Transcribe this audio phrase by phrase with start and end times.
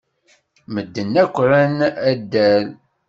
[0.73, 1.77] Medden akk ran
[2.09, 2.67] addal.